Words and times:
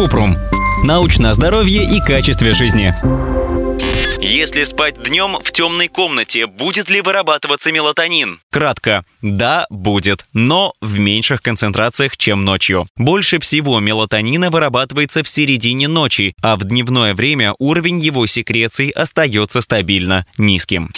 Купрум. 0.00 0.34
Научное 0.82 1.34
здоровье 1.34 1.84
и 1.84 2.00
качестве 2.00 2.54
жизни. 2.54 2.94
Если 4.22 4.64
спать 4.64 4.94
днем 5.02 5.36
в 5.42 5.52
темной 5.52 5.88
комнате, 5.88 6.46
будет 6.46 6.88
ли 6.88 7.02
вырабатываться 7.02 7.70
мелатонин? 7.70 8.40
Кратко. 8.50 9.04
Да, 9.20 9.66
будет, 9.68 10.24
но 10.32 10.72
в 10.80 10.98
меньших 10.98 11.42
концентрациях, 11.42 12.16
чем 12.16 12.46
ночью. 12.46 12.86
Больше 12.96 13.38
всего 13.40 13.78
мелатонина 13.78 14.48
вырабатывается 14.48 15.22
в 15.22 15.28
середине 15.28 15.86
ночи, 15.86 16.34
а 16.40 16.56
в 16.56 16.64
дневное 16.64 17.12
время 17.12 17.54
уровень 17.58 17.98
его 17.98 18.26
секреций 18.26 18.88
остается 18.88 19.60
стабильно 19.60 20.24
низким. 20.38 20.90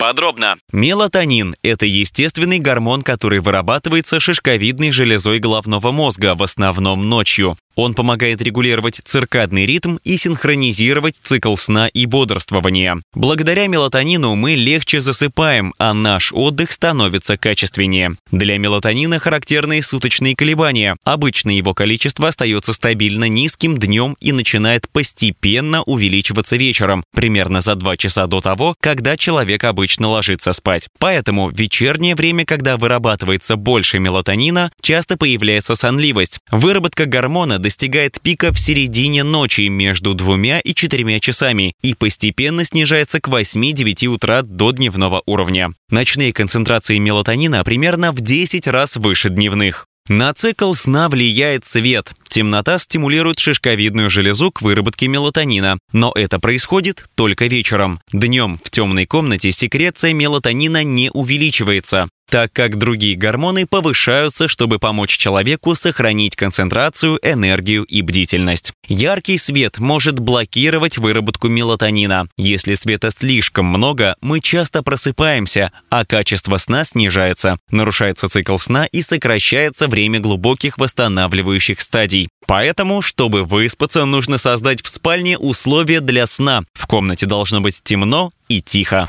Подробно. 0.00 0.56
Мелатонин– 0.72 1.54
это 1.62 1.84
естественный 1.84 2.58
гормон, 2.58 3.02
который 3.02 3.40
вырабатывается 3.40 4.18
шишковидной 4.18 4.92
железой 4.92 5.40
головного 5.40 5.92
мозга, 5.92 6.34
в 6.34 6.42
основном 6.42 7.06
ночью. 7.10 7.58
Он 7.76 7.94
помогает 7.94 8.42
регулировать 8.42 9.00
циркадный 9.04 9.66
ритм 9.66 9.96
и 10.04 10.16
синхронизировать 10.16 11.16
цикл 11.22 11.56
сна 11.56 11.88
и 11.88 12.06
бодрствования. 12.06 13.00
Благодаря 13.14 13.66
мелатонину 13.68 14.34
мы 14.34 14.54
легче 14.54 15.00
засыпаем, 15.00 15.72
а 15.78 15.94
наш 15.94 16.32
отдых 16.32 16.72
становится 16.72 17.36
качественнее. 17.36 18.16
Для 18.32 18.58
мелатонина 18.58 19.18
характерны 19.18 19.82
суточные 19.82 20.34
колебания. 20.34 20.96
Обычно 21.04 21.50
его 21.50 21.72
количество 21.74 22.28
остается 22.28 22.72
стабильно 22.72 23.28
низким 23.28 23.78
днем 23.78 24.16
и 24.20 24.32
начинает 24.32 24.88
постепенно 24.88 25.82
увеличиваться 25.82 26.56
вечером, 26.56 27.04
примерно 27.14 27.60
за 27.60 27.76
2 27.76 27.96
часа 27.96 28.26
до 28.26 28.40
того, 28.40 28.74
когда 28.80 29.16
человек 29.16 29.64
обычно 29.64 30.08
ложится 30.08 30.52
спать. 30.52 30.88
Поэтому 30.98 31.48
в 31.48 31.54
вечернее 31.58 32.14
время, 32.14 32.44
когда 32.44 32.76
вырабатывается 32.76 33.56
больше 33.56 33.98
мелатонина, 33.98 34.72
часто 34.82 35.16
появляется 35.16 35.76
сонливость. 35.76 36.40
Выработка 36.50 37.06
гормона 37.06 37.59
достигает 37.60 38.20
пика 38.20 38.52
в 38.52 38.58
середине 38.58 39.22
ночи 39.22 39.68
между 39.68 40.14
двумя 40.14 40.60
и 40.60 40.74
четырьмя 40.74 41.20
часами 41.20 41.74
и 41.82 41.94
постепенно 41.94 42.64
снижается 42.64 43.20
к 43.20 43.28
8-9 43.28 44.06
утра 44.06 44.42
до 44.42 44.72
дневного 44.72 45.22
уровня. 45.26 45.72
Ночные 45.90 46.32
концентрации 46.32 46.98
мелатонина 46.98 47.62
примерно 47.62 48.12
в 48.12 48.20
10 48.20 48.66
раз 48.68 48.96
выше 48.96 49.28
дневных. 49.30 49.86
На 50.08 50.34
цикл 50.34 50.74
сна 50.74 51.08
влияет 51.08 51.64
свет. 51.64 52.12
Темнота 52.28 52.78
стимулирует 52.78 53.38
шишковидную 53.38 54.10
железу 54.10 54.50
к 54.50 54.60
выработке 54.60 55.06
мелатонина, 55.06 55.78
но 55.92 56.10
это 56.16 56.40
происходит 56.40 57.04
только 57.14 57.46
вечером. 57.46 58.00
Днем 58.12 58.58
в 58.64 58.70
темной 58.70 59.06
комнате 59.06 59.52
секреция 59.52 60.12
мелатонина 60.12 60.82
не 60.82 61.10
увеличивается 61.12 62.08
так 62.30 62.52
как 62.52 62.76
другие 62.76 63.16
гормоны 63.16 63.66
повышаются, 63.66 64.46
чтобы 64.46 64.78
помочь 64.78 65.16
человеку 65.16 65.74
сохранить 65.74 66.36
концентрацию, 66.36 67.18
энергию 67.22 67.82
и 67.84 68.02
бдительность. 68.02 68.72
Яркий 68.86 69.36
свет 69.36 69.78
может 69.78 70.20
блокировать 70.20 70.96
выработку 70.96 71.48
мелатонина. 71.48 72.28
Если 72.36 72.74
света 72.74 73.10
слишком 73.10 73.66
много, 73.66 74.14
мы 74.20 74.40
часто 74.40 74.82
просыпаемся, 74.82 75.72
а 75.90 76.04
качество 76.06 76.56
сна 76.58 76.84
снижается, 76.84 77.58
нарушается 77.70 78.28
цикл 78.28 78.58
сна 78.58 78.86
и 78.86 79.02
сокращается 79.02 79.88
время 79.88 80.20
глубоких 80.20 80.78
восстанавливающих 80.78 81.80
стадий. 81.80 82.28
Поэтому, 82.46 83.02
чтобы 83.02 83.42
выспаться, 83.42 84.04
нужно 84.04 84.38
создать 84.38 84.82
в 84.82 84.88
спальне 84.88 85.36
условия 85.36 86.00
для 86.00 86.26
сна. 86.26 86.62
В 86.74 86.86
комнате 86.86 87.26
должно 87.26 87.60
быть 87.60 87.80
темно 87.82 88.30
и 88.48 88.62
тихо. 88.62 89.08